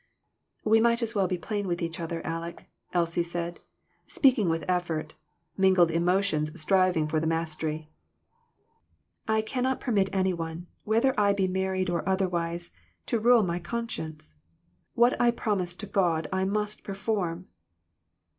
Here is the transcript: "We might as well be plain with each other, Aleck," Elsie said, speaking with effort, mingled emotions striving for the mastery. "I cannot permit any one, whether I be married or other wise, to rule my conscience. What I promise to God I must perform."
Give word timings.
"We 0.65 0.81
might 0.81 1.03
as 1.03 1.13
well 1.13 1.27
be 1.27 1.37
plain 1.37 1.67
with 1.67 1.79
each 1.79 1.99
other, 1.99 2.23
Aleck," 2.25 2.65
Elsie 2.91 3.21
said, 3.21 3.59
speaking 4.07 4.49
with 4.49 4.65
effort, 4.67 5.13
mingled 5.57 5.91
emotions 5.91 6.59
striving 6.59 7.07
for 7.07 7.19
the 7.19 7.27
mastery. 7.27 7.91
"I 9.27 9.43
cannot 9.43 9.79
permit 9.79 10.09
any 10.11 10.33
one, 10.33 10.65
whether 10.85 11.13
I 11.19 11.33
be 11.33 11.47
married 11.47 11.91
or 11.91 12.01
other 12.09 12.27
wise, 12.27 12.71
to 13.05 13.19
rule 13.19 13.43
my 13.43 13.59
conscience. 13.59 14.33
What 14.95 15.21
I 15.21 15.29
promise 15.29 15.75
to 15.75 15.85
God 15.85 16.27
I 16.33 16.45
must 16.45 16.83
perform." 16.83 17.45